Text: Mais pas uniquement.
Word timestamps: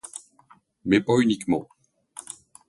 Mais 0.83 0.99
pas 0.99 1.13
uniquement. 1.19 1.69